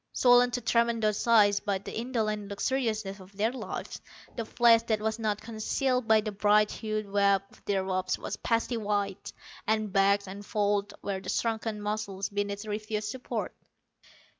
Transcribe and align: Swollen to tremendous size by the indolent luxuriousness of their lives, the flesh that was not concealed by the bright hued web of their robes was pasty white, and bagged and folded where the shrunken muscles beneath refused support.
Swollen 0.13 0.49
to 0.49 0.61
tremendous 0.61 1.19
size 1.19 1.59
by 1.59 1.77
the 1.77 1.95
indolent 1.95 2.47
luxuriousness 2.47 3.19
of 3.19 3.37
their 3.37 3.51
lives, 3.51 4.01
the 4.35 4.43
flesh 4.45 4.81
that 4.87 4.99
was 4.99 5.19
not 5.19 5.39
concealed 5.39 6.07
by 6.07 6.21
the 6.21 6.31
bright 6.31 6.71
hued 6.71 7.07
web 7.07 7.43
of 7.51 7.63
their 7.65 7.83
robes 7.83 8.17
was 8.17 8.35
pasty 8.37 8.77
white, 8.77 9.31
and 9.67 9.93
bagged 9.93 10.27
and 10.27 10.43
folded 10.43 10.95
where 11.01 11.19
the 11.21 11.29
shrunken 11.29 11.79
muscles 11.79 12.29
beneath 12.29 12.65
refused 12.65 13.09
support. 13.09 13.53